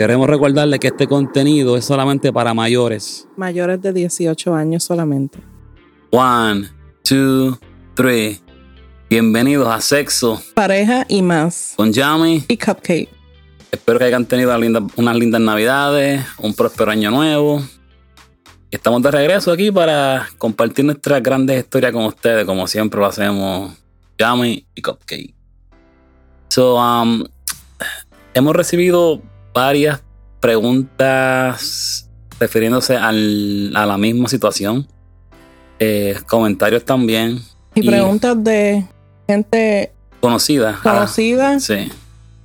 [0.00, 3.28] Queremos recordarle que este contenido es solamente para mayores.
[3.36, 5.38] Mayores de 18 años solamente.
[6.10, 6.70] One,
[7.02, 7.58] two,
[7.94, 8.40] three.
[9.10, 10.40] Bienvenidos a Sexo.
[10.54, 11.74] Pareja y más.
[11.76, 12.46] Con Yami.
[12.48, 13.10] Y Cupcake.
[13.70, 14.56] Espero que hayan tenido
[14.96, 17.62] unas lindas navidades, un próspero año nuevo.
[18.70, 23.76] Estamos de regreso aquí para compartir nuestras grandes historias con ustedes, como siempre lo hacemos
[24.18, 25.34] Yami y Cupcake.
[26.48, 27.22] So, um,
[28.32, 29.20] hemos recibido
[29.52, 30.02] varias
[30.40, 34.86] preguntas refiriéndose a la misma situación.
[35.78, 37.40] Eh, comentarios también.
[37.74, 38.84] Y, preguntas de
[39.26, 40.78] gente conocida.
[40.82, 41.60] Conocida.
[41.60, 41.90] sí.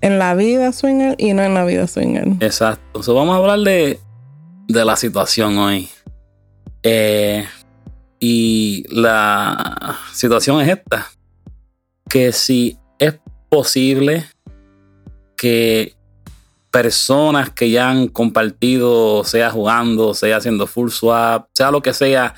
[0.01, 2.27] En la vida swinger y no en la vida swinger.
[2.39, 3.01] Exacto.
[3.01, 3.99] So, vamos a hablar de,
[4.67, 5.89] de la situación hoy.
[6.83, 7.43] Eh,
[8.19, 11.07] y la situación es esta.
[12.07, 13.15] Que si es
[13.49, 14.25] posible
[15.35, 15.94] que
[16.75, 22.35] personas que ya han compartido, sea jugando, sea haciendo full swap, sea lo que sea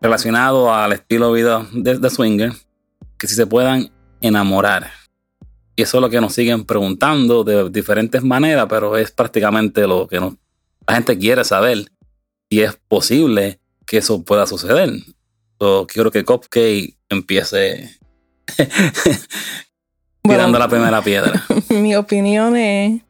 [0.00, 2.52] relacionado al estilo de vida de, swinger,
[3.18, 4.92] que si se puedan enamorar.
[5.74, 10.06] Y eso es lo que nos siguen preguntando de diferentes maneras, pero es prácticamente lo
[10.06, 11.90] que la gente quiere saber.
[12.48, 14.88] Si es posible que eso pueda suceder.
[15.58, 17.98] So, quiero que Cupcake empiece
[20.22, 21.44] tirando la primera piedra.
[21.70, 23.02] Mi opinión es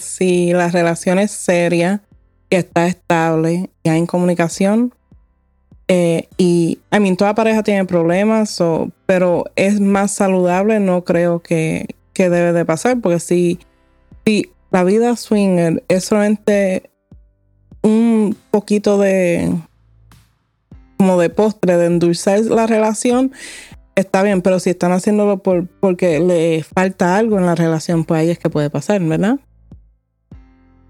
[0.00, 2.02] si la relación es seria,
[2.48, 4.94] que está estable, y hay comunicación,
[5.92, 8.62] eh, y, I mean, toda pareja tiene problemas,
[9.06, 13.58] pero es más saludable, no creo que, que debe de pasar, porque si,
[14.24, 16.90] si la vida swinger es solamente
[17.82, 19.52] un poquito de
[20.96, 23.32] como de postre, de endulzar la relación,
[24.00, 28.20] está bien, pero si están haciéndolo por, porque le falta algo en la relación, pues
[28.20, 29.38] ahí es que puede pasar, ¿verdad?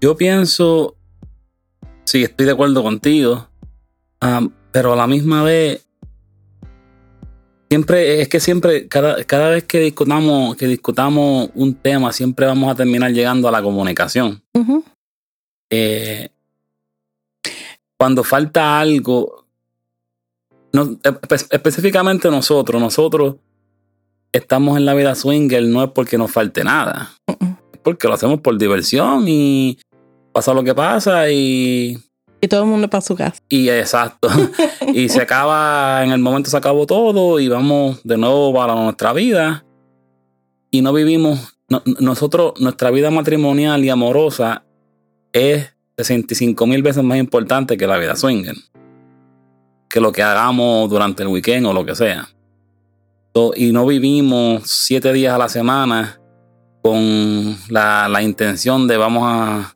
[0.01, 0.95] Yo pienso,
[2.05, 3.47] sí, estoy de acuerdo contigo,
[4.71, 5.85] pero a la misma vez,
[7.69, 12.71] siempre, es que siempre, cada, cada vez que discutamos, que discutamos un tema, siempre vamos
[12.71, 14.41] a terminar llegando a la comunicación.
[15.69, 16.29] Eh,
[17.97, 19.40] cuando falta algo,
[20.73, 20.97] no,
[21.49, 23.35] específicamente nosotros, nosotros
[24.31, 27.11] estamos en la vida swinger no es porque nos falte nada.
[27.27, 29.77] Es porque lo hacemos por diversión y
[30.31, 31.97] pasa lo que pasa y...
[32.43, 33.39] Y todo el mundo para su casa.
[33.49, 34.27] Y exacto.
[34.93, 39.13] y se acaba, en el momento se acabó todo y vamos de nuevo para nuestra
[39.13, 39.63] vida.
[40.71, 41.55] Y no vivimos,
[41.99, 44.63] nosotros, nuestra vida matrimonial y amorosa
[45.33, 48.55] es 65 mil veces más importante que la vida swinger
[49.91, 52.29] que lo que hagamos durante el weekend o lo que sea.
[53.55, 56.19] y no vivimos siete días a la semana
[56.81, 59.75] con la, intención de vamos a,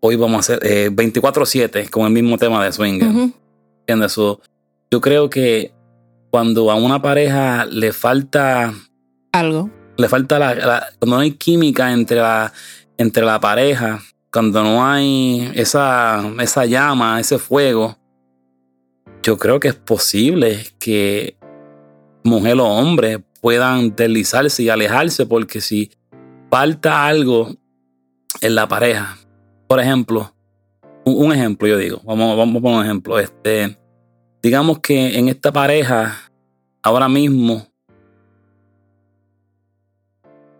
[0.00, 3.10] hoy vamos a hacer eh, 24/7 con el mismo tema de swinger.
[4.90, 5.72] Yo creo que
[6.30, 8.72] cuando a una pareja le falta
[9.32, 12.52] algo, le falta la, cuando no hay química entre la,
[12.96, 14.00] entre la pareja,
[14.32, 17.98] cuando no hay esa, esa llama, ese fuego,
[19.24, 21.38] yo creo que es posible que
[22.24, 25.90] mujer o hombre puedan deslizarse y alejarse porque si
[26.50, 27.56] falta algo
[28.42, 29.16] en la pareja,
[29.66, 30.34] por ejemplo,
[31.06, 33.78] un, ejemplo yo digo, vamos, vamos a poner un ejemplo, este,
[34.42, 36.20] digamos que en esta pareja
[36.82, 37.66] ahora mismo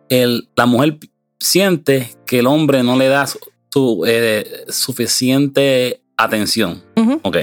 [0.08, 0.98] el, la mujer
[1.38, 6.82] siente que el hombre no le da su, eh, suficiente atención.
[7.22, 7.36] Ok.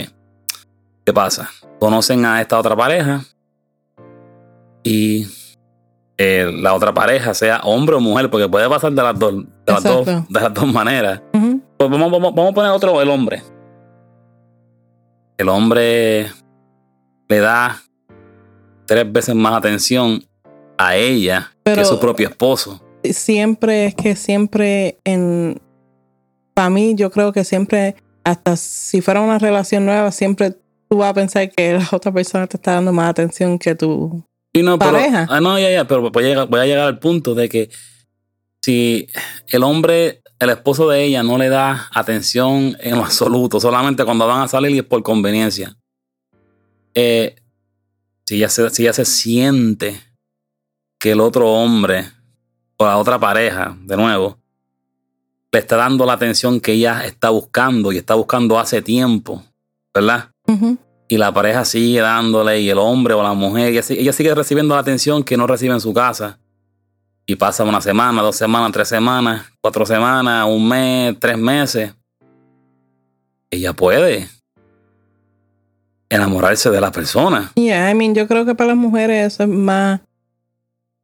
[1.11, 1.49] ¿Qué pasa?
[1.77, 3.25] Conocen a esta otra pareja
[4.81, 5.27] y
[6.17, 9.73] eh, la otra pareja, sea hombre o mujer, porque puede pasar de las dos, de
[9.73, 11.22] las dos, de las dos maneras.
[11.33, 13.44] Pues vamos, vamos, vamos a poner otro, el hombre.
[15.38, 16.31] El hombre
[17.28, 17.81] le da
[18.85, 20.23] tres veces más atención
[20.78, 22.81] a ella que a su propio esposo.
[23.03, 25.61] Siempre es que siempre en
[26.53, 30.55] para mí yo creo que siempre hasta si fuera una relación nueva siempre
[30.91, 34.26] tú vas a pensar que la otra persona te está dando más atención que tu
[34.78, 35.26] pareja.
[35.29, 37.70] ah, no, ya, ya, pero voy a, llegar, voy a llegar al punto de que
[38.61, 39.08] si
[39.47, 44.41] el hombre, el esposo de ella, no le da atención en absoluto, solamente cuando van
[44.41, 45.78] a salir y es por conveniencia.
[46.94, 47.37] Eh,
[48.26, 49.97] si, ya se, si ya se siente
[50.99, 52.03] que el otro hombre
[52.76, 54.40] o la otra pareja, de nuevo,
[55.53, 59.41] le está dando la atención que ella está buscando y está buscando hace tiempo,
[59.94, 60.30] ¿verdad?
[61.08, 64.82] Y la pareja sigue dándole, y el hombre o la mujer, ella, sigue recibiendo la
[64.82, 66.40] atención que no recibe en su casa.
[67.26, 71.93] y pasa una semana, dos semanas, tres semanas, cuatro semanas, un mes, tres meses,
[73.49, 74.28] ella puede
[76.09, 77.52] enamorarse de la persona.
[77.55, 80.02] Yeah, I mean, yo creo que para las mujeres eso es más,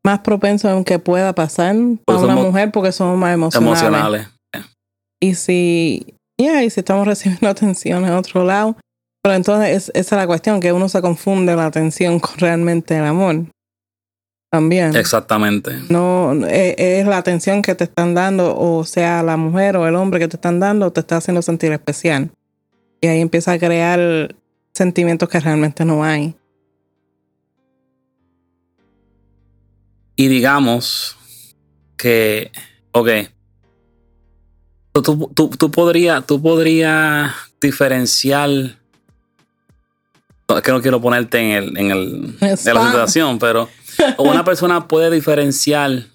[0.03, 1.75] más propenso a que pueda pasar
[2.05, 3.71] para una mujer porque somos más emocionales.
[3.81, 4.27] Emocionales.
[5.19, 8.75] Y si, yeah, y si estamos recibiendo atención en otro lado,
[9.27, 13.03] pero entonces esa es la cuestión, que uno se confunde la atención con realmente el
[13.03, 13.43] amor.
[14.49, 14.95] También.
[14.95, 15.81] Exactamente.
[15.89, 19.95] No, es, es, la atención que te están dando, o sea, la mujer o el
[19.95, 22.31] hombre que te están dando, te está haciendo sentir especial.
[23.01, 24.33] Y ahí empieza a crear
[24.73, 26.33] sentimientos que realmente no hay.
[30.15, 31.17] Y digamos
[31.97, 32.49] que,
[32.93, 33.09] ok,
[34.93, 38.77] tú, tú, tú podrías tú podría diferenciar,
[40.55, 43.67] es que no quiero ponerte en, el, en, el, en la situación, pero
[44.17, 46.05] una persona puede diferenciar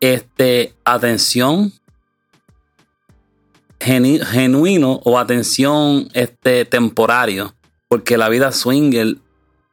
[0.00, 1.72] este, atención
[3.78, 7.54] genuino o atención este, temporario.
[7.88, 9.16] Porque la vida swinger,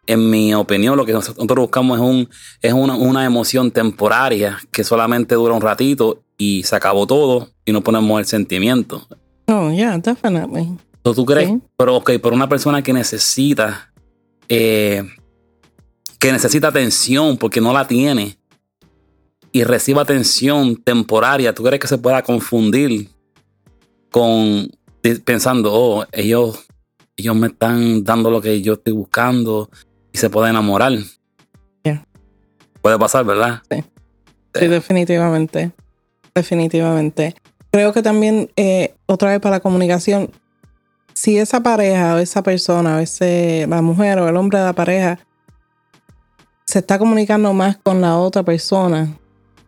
[0.05, 2.29] en mi opinión, lo que nosotros buscamos es, un,
[2.61, 7.71] es una, una emoción temporaria que solamente dura un ratito y se acabó todo y
[7.71, 9.07] no ponemos el sentimiento.
[9.47, 10.77] Oh, yeah, definitely.
[11.03, 11.51] ¿Tú crees?
[11.77, 13.91] Pero, ok, por una persona que necesita,
[14.50, 15.03] eh,
[16.17, 18.38] que necesita atención porque no la tiene
[19.51, 23.09] y reciba atención temporaria, ¿tú crees que se pueda confundir
[24.09, 24.69] con
[25.25, 26.65] pensando, oh, ellos,
[27.17, 29.69] ellos me están dando lo que yo estoy buscando
[30.11, 30.94] y se puede enamorar.
[32.81, 33.61] Puede pasar, ¿verdad?
[33.71, 33.81] Sí.
[34.56, 34.67] sí.
[34.67, 35.71] definitivamente.
[36.35, 37.33] Definitivamente.
[37.71, 40.31] Creo que también, eh, otra vez para la comunicación,
[41.13, 44.74] si esa pareja o esa persona, o ese, la mujer o el hombre de la
[44.74, 45.19] pareja,
[46.65, 49.18] se está comunicando más con la otra persona,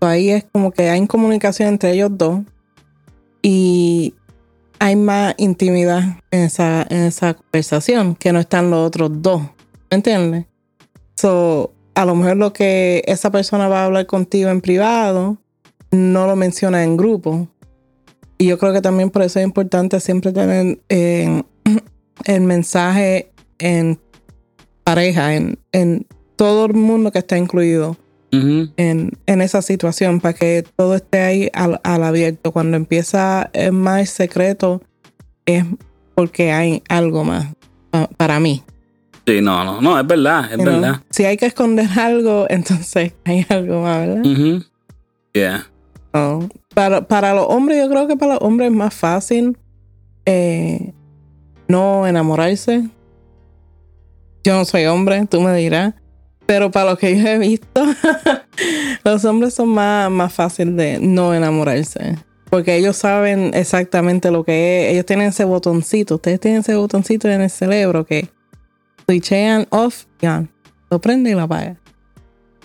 [0.01, 2.41] ahí es como que hay comunicación entre ellos dos
[3.41, 4.13] y
[4.79, 9.41] hay más intimidad en esa, en esa conversación que no están los otros dos.
[9.89, 10.45] ¿Me entiendes?
[11.15, 15.37] So, a lo mejor lo que esa persona va a hablar contigo en privado
[15.91, 17.47] no lo menciona en grupo.
[18.37, 23.99] Y yo creo que también por eso es importante siempre tener el mensaje en
[24.83, 26.05] pareja, en, en
[26.35, 27.97] todo el mundo que está incluido
[28.31, 32.51] en, esa situación para que todo esté ahí al, abierto.
[32.51, 34.81] Cuando empieza más secreto
[35.45, 35.63] es
[36.15, 37.47] porque hay algo más
[38.17, 38.63] para mí.
[39.27, 41.01] Sí, no, no, no, es verdad, es verdad.
[41.09, 44.61] Si hay que esconder algo, entonces hay algo más, ¿verdad?
[45.33, 45.67] Yeah.
[46.75, 49.57] Para, para los hombres, yo creo que para los hombres es más fácil
[50.25, 50.93] eh,
[51.67, 52.89] no enamorarse.
[54.43, 55.95] Yo no soy hombre, tú me dirás.
[56.45, 57.81] Pero para lo que yo he visto,
[59.03, 62.17] los hombres son más, más fáciles de no enamorarse.
[62.49, 64.93] Porque ellos saben exactamente lo que es.
[64.93, 66.15] Ellos tienen ese botoncito.
[66.15, 68.29] Ustedes tienen ese botoncito en el cerebro que
[69.05, 70.45] switchean off, ya.
[70.91, 71.77] Lo prende y lo apaga.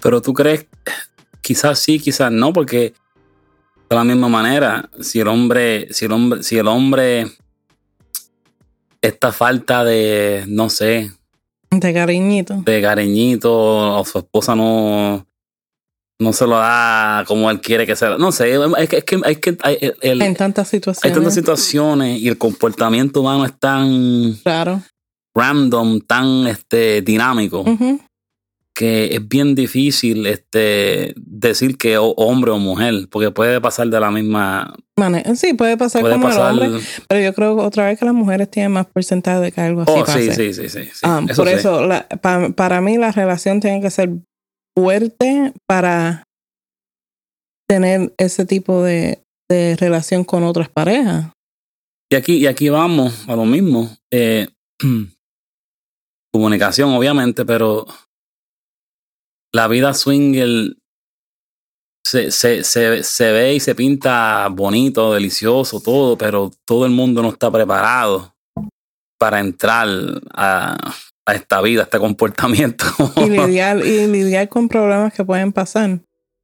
[0.02, 0.66] Pero tú crees,
[1.40, 2.92] quizás sí, quizás no, porque
[3.90, 7.26] de la misma manera, si el hombre, si el hombre, si el hombre,
[9.02, 11.10] esta falta de, no sé,
[11.70, 12.62] de cariñito.
[12.64, 15.26] De cariñito, o su esposa no,
[16.20, 18.16] no se lo da como él quiere que sea.
[18.16, 21.04] No sé, es que, es que, es que hay, en tantas situaciones.
[21.04, 24.82] Hay tantas situaciones y el comportamiento humano es tan claro.
[25.34, 27.64] random, tan este, dinámico,
[28.74, 34.10] que es bien difícil este, decir que hombre o mujer, porque puede pasar de la
[34.10, 35.34] misma manera.
[35.34, 38.72] Sí, puede pasar como el hombre, pero yo creo otra vez que las mujeres tienen
[38.72, 41.88] más porcentaje de que algo así oh, Sí, sí, sí, sí, ah, por eso,
[42.56, 44.10] para mí la relación tiene que ser
[44.76, 46.24] fuerte para
[47.68, 51.26] tener ese tipo de, de relación con otras parejas.
[52.12, 53.96] Y aquí, y aquí vamos a lo mismo.
[54.10, 54.48] Eh,
[56.32, 57.86] comunicación, obviamente, pero
[59.52, 60.76] la vida swinger
[62.04, 67.22] se, se, se, se, ve y se pinta bonito, delicioso, todo, pero todo el mundo
[67.22, 68.34] no está preparado
[69.18, 69.86] para entrar
[70.32, 70.76] a,
[71.26, 72.84] a esta vida, a este comportamiento.
[73.16, 76.00] Y lidiar, y lidiar con problemas que pueden pasar.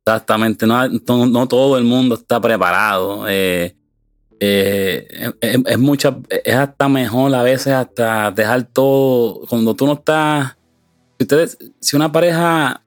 [0.07, 3.27] Exactamente, no, no, todo el mundo está preparado.
[3.29, 3.77] Eh,
[4.39, 9.95] eh, es, es, mucha, es hasta mejor a veces hasta dejar todo, cuando tú no
[9.95, 10.57] estás,
[11.19, 12.86] si, ustedes, si una pareja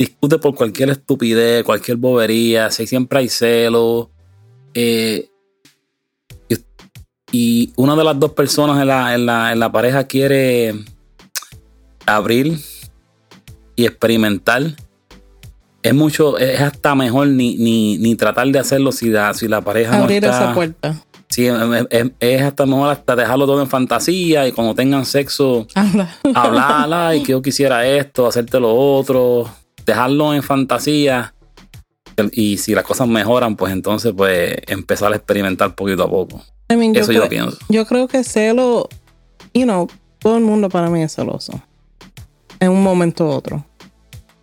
[0.00, 4.08] discute por cualquier estupidez, cualquier bobería, si siempre hay celos.
[4.72, 5.28] Eh,
[7.30, 10.74] y, una de las dos personas en la, en, la, en la, pareja quiere
[12.06, 12.58] abrir
[13.76, 14.62] y experimentar
[15.82, 19.60] es mucho, es hasta mejor ni, ni, ni tratar de hacerlo si la, si la
[19.60, 21.04] pareja Abrir no está, esa puerta.
[21.28, 26.08] Sí, es, hasta mejor hasta dejarlo todo en fantasía y cuando tengan sexo, Habla.
[26.34, 29.48] hablarla y que yo quisiera esto, hacerte lo otro,
[29.86, 31.34] dejarlo en fantasía.
[32.32, 36.42] Y si las cosas mejoran, pues entonces pues empezar a experimentar poquito a poco.
[36.70, 37.56] I mean, yo, Eso yo cre- pienso.
[37.68, 38.88] yo creo que celo,
[39.54, 41.60] you know, todo el mundo para mí es celoso.
[42.60, 43.64] En un momento u otro.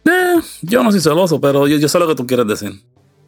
[0.05, 2.81] Eh, yo no soy celoso, pero yo, yo sé lo que tú quieres decir.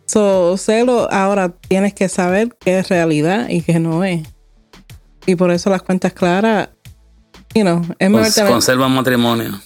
[0.07, 4.27] So, celo, ahora tienes que saber qué es realidad y qué no es.
[5.27, 6.69] Y por eso las cuentas claras,
[7.53, 9.61] you know, es mejor Cons- tener- conserva el matrimonio.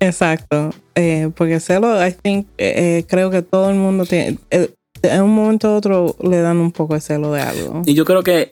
[0.00, 0.70] Exacto.
[0.94, 4.38] Eh, porque celo, I think, eh, eh, creo que todo el mundo tiene.
[4.50, 4.72] eh,
[5.02, 7.82] en un momento u otro le dan un poco de celo de algo.
[7.86, 8.50] Y yo creo que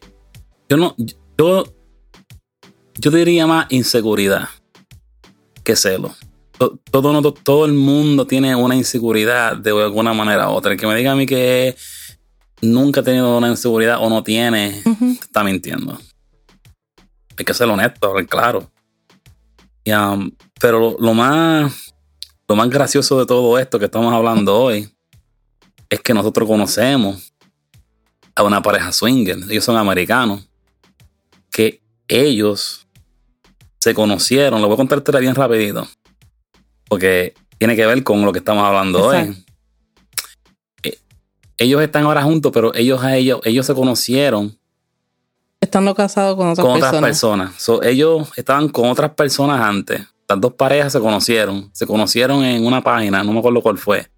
[0.68, 0.94] yo no,
[1.38, 1.64] yo,
[2.98, 4.48] yo diría más inseguridad
[5.62, 6.14] que celo.
[6.58, 10.72] To- Todo, no- todo el mundo tiene una inseguridad de alguna manera u otra.
[10.72, 11.74] El que me diga a mí que
[12.60, 14.80] nunca ha tenido una inseguridad o no tiene,
[15.20, 15.98] está mintiendo.
[17.36, 18.70] Hay que ser honesto, claro.
[19.85, 21.95] Y, um, pero lo, lo más
[22.47, 24.88] lo más gracioso de todo esto que estamos hablando hoy
[25.88, 27.33] es que nosotros conocemos
[28.35, 29.38] a una pareja swinger.
[29.49, 30.49] Ellos son americanos.
[31.50, 32.87] Que ellos
[33.79, 34.61] se conocieron.
[34.61, 35.88] Lo voy a contar la historia bien rapidito.
[36.88, 39.33] Porque tiene que ver con lo que estamos hablando Exacto.
[39.33, 39.45] hoy.
[40.83, 40.99] Eh,
[41.59, 44.59] Ellos están ahora juntos, pero ellos a ellos, ellos se conocieron
[45.75, 46.95] Estando casado con otras con personas.
[46.95, 47.54] otras personas.
[47.61, 50.07] So, ellos estaban con otras personas antes.
[50.28, 51.69] Las dos parejas se conocieron.
[51.73, 54.09] Se conocieron en una página, no me acuerdo cuál fue.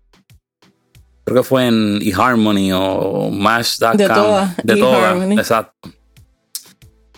[1.24, 3.96] Creo que fue en eHarmony o Match.com.
[3.96, 5.88] De todas, De todas, exacto.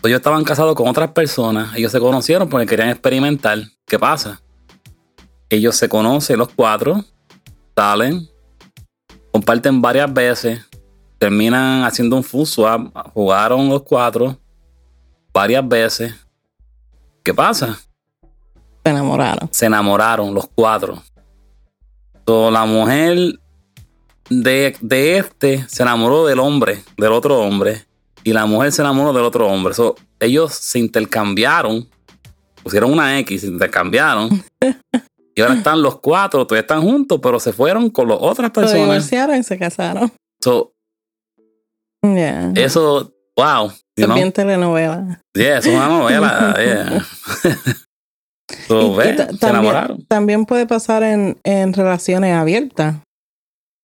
[0.04, 1.74] Ellos estaban casados con otras personas.
[1.74, 3.58] Ellos se conocieron porque querían experimentar.
[3.86, 4.40] ¿Qué pasa?
[5.50, 7.04] Ellos se conocen los cuatro,
[7.74, 8.28] salen,
[9.32, 10.60] comparten varias veces,
[11.18, 14.38] terminan haciendo un full swap, jugaron los cuatro
[15.32, 16.14] varias veces.
[17.22, 17.78] ¿Qué pasa?
[18.84, 19.48] Se enamoraron.
[19.52, 21.02] Se enamoraron los cuatro.
[22.26, 23.38] So, la mujer
[24.30, 27.86] de, de este se enamoró del hombre, del otro hombre,
[28.24, 29.74] y la mujer se enamoró del otro hombre.
[29.74, 31.88] So, ellos se intercambiaron,
[32.62, 34.44] pusieron una X, se intercambiaron.
[35.34, 38.52] y ahora están los cuatro, todavía están juntos, pero se fueron con las otras Se
[38.60, 38.84] personas.
[38.84, 40.12] divorciaron y se casaron.
[40.40, 40.72] So,
[42.02, 42.52] Yeah.
[42.56, 43.72] eso, wow.
[43.96, 44.14] you know?
[44.14, 45.20] bien telenovela.
[45.34, 46.54] Yeah, es una novela.
[46.58, 47.04] yeah.
[48.66, 50.06] So, ve, se también, enamoraron.
[50.06, 52.96] también puede pasar en, en relaciones abiertas.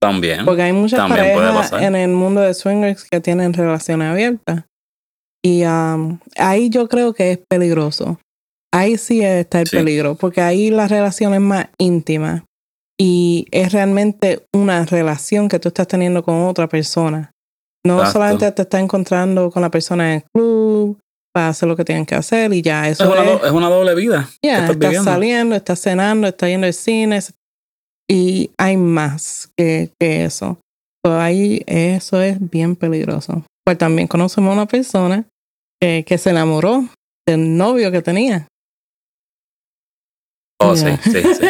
[0.01, 0.45] También.
[0.45, 4.65] Porque hay muchas También parejas en el mundo de swingers que tienen relaciones abiertas.
[5.43, 8.19] Y um, ahí yo creo que es peligroso.
[8.73, 9.77] Ahí sí está el Sí.
[9.77, 12.45] peligro, porque ahí la relación es más íntima.
[12.99, 17.31] Y es realmente una relación que tú estás teniendo con otra persona.
[17.87, 18.13] No Exacto.
[18.13, 20.99] solamente te estás encontrando con la persona en el club
[21.35, 22.89] para hacer lo que tienen que hacer y ya.
[22.89, 24.29] es, Eso una, es, do- es una doble vida.
[24.43, 27.21] ya, estás saliendo, estás cenando, estás yendo al cine
[28.11, 30.59] y hay más que, que eso.
[31.05, 33.45] So, ahí eso es bien peligroso.
[33.67, 35.27] Pues también conocemos a una persona
[35.81, 36.87] que, que se enamoró
[37.27, 38.47] del novio que tenía.
[40.61, 40.97] Oh, Yeah.
[41.03, 41.47] sí, sí, sí,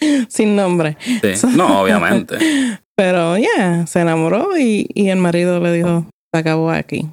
[0.00, 0.96] sí, Sin nombre.
[1.00, 1.46] sí.
[1.56, 2.36] No, obviamente.
[2.96, 7.10] Pero ya, se enamoró y, y el marido le dijo, se acabó aquí.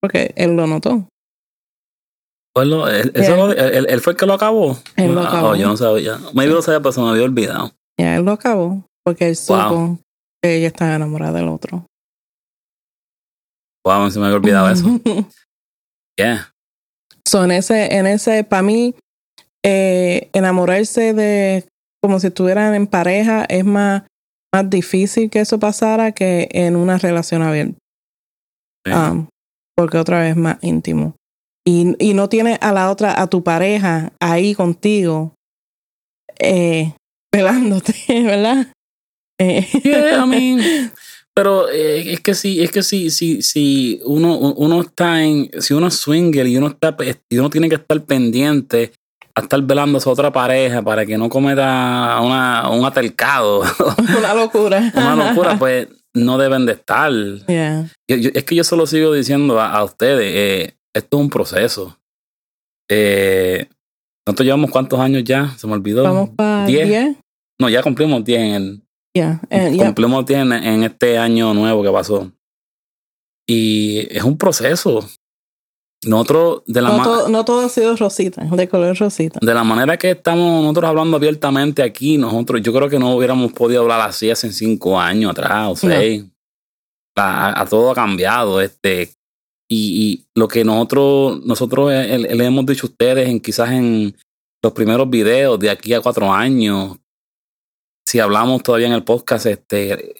[0.00, 1.08] Porque él lo notó.
[2.54, 3.36] Pues lo- él, eso Yeah.
[3.36, 4.78] lo- él- él fue el que lo acabó.
[4.96, 5.48] Él lo Ah, acabó.
[5.48, 6.18] oh, yo no sabía.
[6.32, 7.72] Maybe lo sabía, pero se me había olvidado.
[8.00, 8.84] Ya, él lo acabó.
[9.04, 9.98] Porque él supo Wow.
[10.42, 11.84] que ella estaba enamorada del otro.
[13.84, 14.84] Wow, se me había olvidado eso.
[16.18, 16.50] Yeah.
[17.28, 18.94] So, en ese, en ese, para mí,
[19.62, 21.68] eh, enamorarse de
[22.02, 24.04] como si estuvieran en pareja es más,
[24.56, 27.76] más difícil que eso pasara que en una relación abierta.
[28.86, 28.92] Sí.
[28.92, 29.26] Um,
[29.76, 31.14] porque otra vez más íntimo.
[31.66, 35.34] Y, y no tienes a la otra, a tu pareja ahí contigo,
[36.38, 36.94] eh,
[37.30, 38.72] pelándote, ¿verdad?
[39.38, 40.92] Eh, Yeah, I mean,
[41.34, 45.74] pero eh, es que sí, es que sí, sí, sí, uno, uno está en, si
[45.74, 46.96] uno es swinger y uno está,
[47.30, 48.92] y uno tiene que estar pendiente
[49.36, 53.62] a estar velando a su otra pareja para que no cometa una, un atercado,
[54.18, 54.90] una locura.
[54.96, 57.12] una locura, pues no deben de estar.
[57.46, 57.90] Yeah.
[58.08, 61.28] Yo- yo- es que yo solo sigo diciendo a, a ustedes, eh, esto es un
[61.30, 61.98] proceso.
[62.90, 63.68] Eh,
[64.26, 66.02] nosotros llevamos cuántos años ya, se me olvidó.
[66.02, 66.88] Vamos para Diez.
[66.88, 67.16] 10.
[67.60, 68.82] No, ya cumplimos 10 en el,
[69.14, 69.40] Yeah.
[69.50, 69.84] eh, yeah.
[69.86, 72.30] cumplimos 10 en, en este año nuevo que pasó.
[73.48, 75.06] Y es un proceso.
[76.04, 79.38] Nosotros de la No todo, no todo ha sido rosita, de color rosita.
[79.42, 83.52] de la manera que estamos nosotros hablando abiertamente aquí, nosotros, yo creo que no hubiéramos
[83.52, 86.24] podido hablar así hace cinco años atrás o seis.
[87.18, 89.14] A, a todo ha cambiado, este,
[89.70, 93.70] y, y lo que nosotros, nosotros eh, le, le hemos dicho a ustedes en quizás
[93.70, 94.14] en
[94.62, 96.98] los primeros videos de aquí a cuatro años,
[98.06, 100.14] si hablamos todavía en el podcast, este,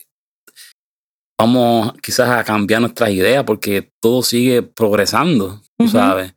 [1.39, 6.35] vamos quizás a cambiar nuestras ideas porque todo sigue progresando, tú sabes.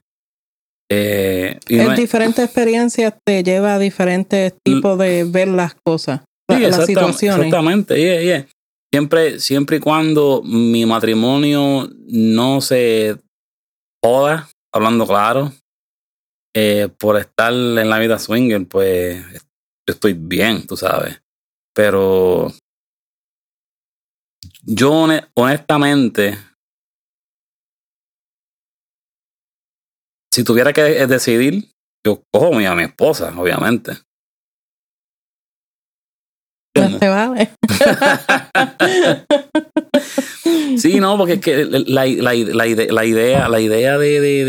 [0.92, 6.60] Eh, y no diferentes experiencias te lleva a diferentes tipos de ver las cosas, Sí,
[6.60, 7.46] la- las situaciones.
[7.46, 8.48] Exactamente, yeah, yeah.
[8.92, 13.18] Siempre, siempre y cuando mi matrimonio no se
[14.04, 15.54] joda, hablando claro,
[16.56, 19.24] eh, por estar en la vida swinger, pues
[19.88, 21.22] yo estoy bien, tú sabes.
[21.76, 22.52] Pero
[24.64, 26.38] yo hone- honestamente,
[30.34, 31.70] si tuviera que decidir,
[32.06, 33.94] yo cojo a mi esposa, obviamente.
[36.74, 37.52] Pues te vale.
[40.78, 44.46] Sí, no, porque es que la, la, la, ide- la idea, la idea de, de,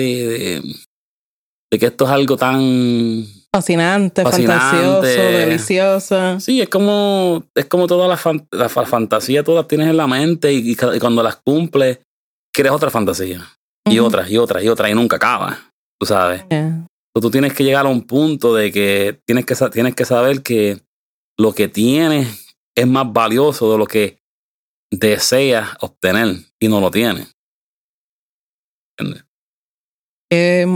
[1.72, 4.70] de, que esto es algo tan Fascinante, Fascinante.
[5.16, 6.40] fantasioso, delicioso.
[6.40, 10.06] Sí, es como, es como todas las fan- la fa- fantasías, todas tienes en la
[10.06, 11.98] mente y, cuando las cumples,
[12.54, 13.44] quieres otra fantasía.
[13.88, 15.69] Y otra, y otra, y otra, y nunca acaba.
[16.00, 16.44] Tú sabes.
[16.48, 16.86] Yeah.
[17.14, 20.42] Tú tú tienes que llegar a un punto de que tienes que, tienes que saber
[20.42, 20.80] que
[21.38, 24.18] lo que tienes es más valioso de lo que
[24.90, 27.32] deseas obtener y no lo tienes.
[28.98, 29.24] ¿Entiendes?
[30.32, 30.66] Eh,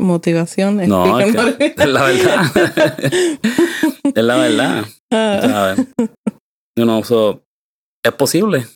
[0.00, 0.88] motivación.
[0.88, 1.56] No, es, explícame.
[1.56, 2.42] que- es la verdad.
[4.14, 4.84] es la verdad.
[5.12, 5.86] Ah, ¿sabes?
[6.76, 7.42] You know, so,
[8.04, 8.66] es posible.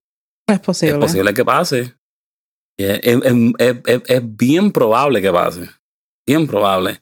[0.49, 0.95] es posible.
[0.95, 1.95] Es posible que pase.
[2.85, 5.69] Es, es- es- es- bien probable que pase.
[6.27, 7.01] Bien probable.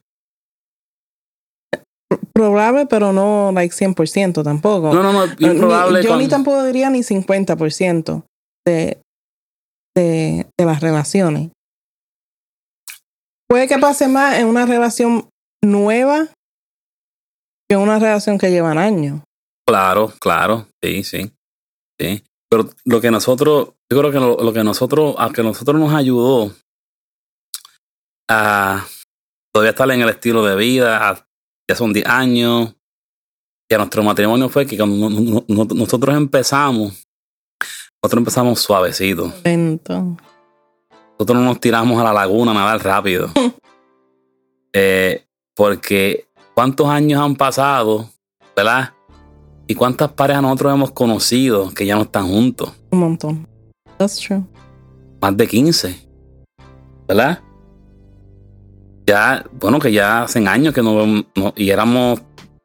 [2.33, 4.95] Probable, pero no like 100% tampoco.
[4.95, 5.25] No, no, no.
[5.25, 6.03] es Bien Ni- probable.
[6.03, 8.25] yo ni tampoco diría ni 50%
[8.67, 9.01] de,
[9.97, 11.51] de, de las relaciones.
[13.49, 15.29] Puede que pase más en una relación
[15.65, 16.29] nueva
[17.69, 19.21] que en una relación que llevan años.
[19.67, 20.67] Claro, claro.
[20.83, 21.33] Sí, sí.
[22.01, 22.25] Sí.
[22.51, 25.93] Pero lo que nosotros, yo creo que lo, lo que nosotros, a que nosotros nos
[25.95, 26.53] ayudó
[28.31, 28.85] a
[29.53, 31.27] todavía estar en el estilo de vida, a-
[31.69, 32.75] ya son 10 años,
[33.71, 37.07] y a nuestro matrimonio fue que cuando no- no- no- nosotros empezamos,
[38.03, 39.33] nosotros empezamos suavecito.
[39.45, 40.17] Lento.
[41.19, 43.31] Nosotros no nos tiramos a la laguna a nadar rápido.
[44.75, 45.25] Eh,
[45.57, 48.11] porque cuántos años han pasado,
[48.55, 48.93] ¿verdad?
[49.67, 52.75] Y cuántas parejas nosotros hemos conocido que ya no están juntos.
[52.91, 53.49] Un montón.
[53.99, 54.45] That's true.
[55.21, 56.09] Más de 15.
[57.09, 57.41] ¿Verdad?
[59.07, 62.21] Ya, bueno, que ya hacen años que no, no- y éramos,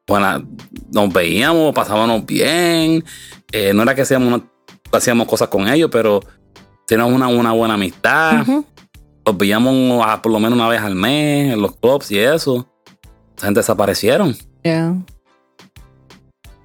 [0.06, 0.46] bueno,
[0.92, 3.02] nos veíamos, pasábamos bien.
[3.50, 4.44] Eh, no era que hacíamos, una-
[4.92, 6.20] hacíamos cosas con ellos, pero
[6.86, 8.42] teníamos una, una buena amistad.
[8.42, 8.64] Ujú.
[9.26, 12.68] los veíamos a- por lo menos una vez al mes en los clubs y eso.
[13.34, 14.36] Esa gente desaparecieron.
[14.62, 14.94] Yeah.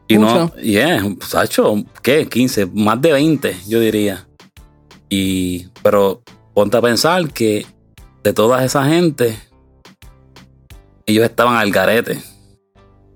[0.10, 0.56] Y no, Mucho.
[0.58, 2.28] yeah, Sacho, ¿qué?
[2.28, 4.28] 15, más de 20, yo diría.
[5.10, 6.22] Y, pero
[6.54, 7.66] ponte a pensar que
[8.24, 9.38] de toda esa gente,
[11.06, 12.22] ellos estaban al garete.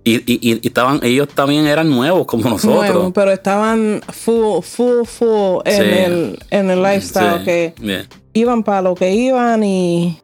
[0.06, 2.90] Y, y, y- estaban, ellos también eran nuevos como nosotros.
[2.94, 5.90] Nuevo, pero estaban full, full, full en, Sí.
[5.90, 8.06] el, en el lifestyle Sí, que yeah.
[8.34, 10.20] iban para lo que iban y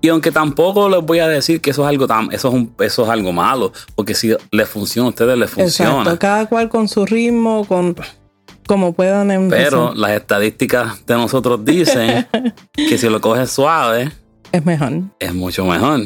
[0.00, 2.74] Y aunque tampoco les voy a decir que eso es algo tan, eso es un,
[2.78, 5.98] eso es algo malo, porque si les funciona a ustedes les funciona.
[5.98, 7.96] exacto, cada cual con su ritmo, con
[8.66, 9.64] como puedan empezar.
[9.64, 12.26] Pero las estadísticas de nosotros dicen
[12.72, 14.10] que si lo coges suave
[14.52, 14.92] es mejor.
[15.18, 16.00] es mucho mejor.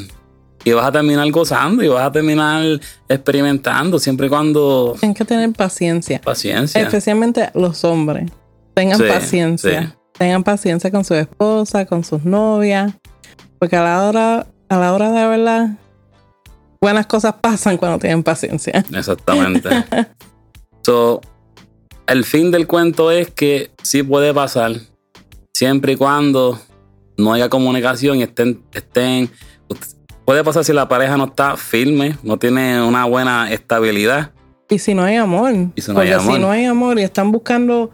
[0.64, 2.62] Y vas a terminar gozando y vas a terminar
[3.08, 6.80] experimentando siempre y cuando Tienen que tener paciencia, paciencia.
[6.82, 8.30] especialmente los hombres.
[8.74, 9.82] Tengan Sí, paciencia.
[9.82, 9.88] sí.
[10.18, 12.92] Tengan paciencia con su esposa, con sus novias,
[13.60, 15.68] porque a la hora a la hora de verdad
[16.80, 18.84] buenas cosas pasan cuando tienen paciencia.
[18.92, 19.70] Exactamente.
[20.82, 21.20] so,
[22.08, 24.72] el fin del cuento es que sí puede pasar
[25.54, 26.58] siempre y cuando
[27.16, 29.30] no haya comunicación y estén, estén.
[30.24, 34.32] Puede pasar si la pareja no está firme, no tiene una buena estabilidad.
[34.68, 35.52] Y si no hay amor.
[35.74, 36.34] Y si no hay porque amor.
[36.34, 37.90] si no hay amor y están buscando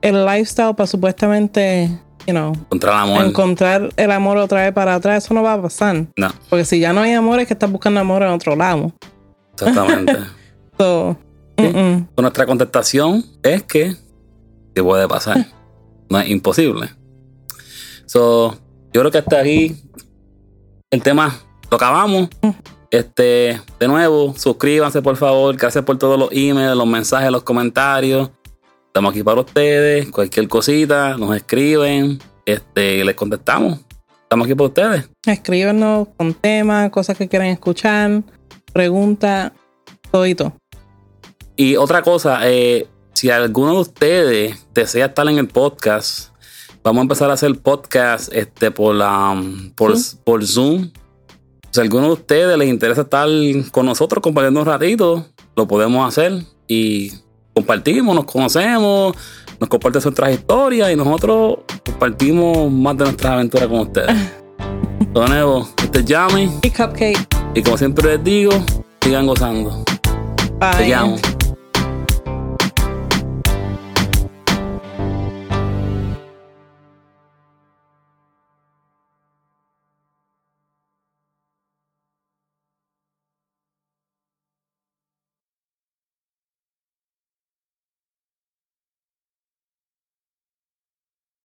[0.00, 1.88] el lifestyle para supuestamente,
[2.26, 3.24] you know, Contra el amor.
[3.24, 6.06] encontrar el amor otra vez para atrás, eso no va a pasar.
[6.16, 8.92] No, Porque si ya no hay amor es que estás buscando amor en otro lado.
[9.54, 10.16] exactamente.
[10.78, 11.16] So,
[11.70, 11.74] Sí.
[11.74, 12.08] mm-mm.
[12.14, 13.96] So, nuestra contestación es que
[14.82, 15.46] puede pasar.
[16.08, 16.90] No es imposible.
[18.06, 18.58] So,
[18.92, 19.76] yo creo que hasta aquí
[20.90, 21.38] el tema
[21.70, 22.28] lo acabamos.
[22.90, 25.56] Este, de nuevo, suscríbanse por favor.
[25.56, 28.30] Gracias por todos los emails, los mensajes, los comentarios.
[28.86, 30.10] Estamos aquí para ustedes.
[30.10, 32.18] Cualquier cosita, nos escriben.
[32.44, 33.80] Este, les contestamos.
[34.22, 35.10] Estamos aquí para ustedes.
[35.26, 38.22] Escríbenos con temas, cosas que quieran escuchar,
[38.72, 39.52] preguntas,
[40.10, 40.26] todo
[41.56, 46.30] y otra cosa, eh, si alguno de ustedes desea estar en el podcast,
[46.82, 49.40] vamos a empezar a hacer podcast este, por, la,
[49.76, 50.90] por, por Zoom
[51.72, 53.26] si a alguno de ustedes les interesa estar
[53.70, 55.24] con nosotros compartiendo un ratito,
[55.56, 57.10] lo podemos hacer y
[57.54, 59.16] compartimos, nos conocemos,
[59.58, 64.14] nos comparten nuestras historias y nosotros compartimos más de nuestras aventuras con ustedes.
[65.14, 66.50] De nuevo, este es Yami.
[66.62, 67.26] Y Cupcake.
[67.54, 68.52] Y como siempre les digo,
[69.00, 69.82] sigan gozando.
[70.58, 70.76] Bye.
[70.76, 71.16] Te llamo.